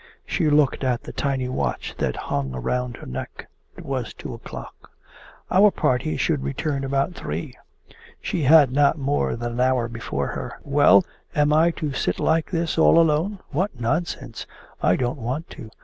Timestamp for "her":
2.97-3.05, 10.29-10.59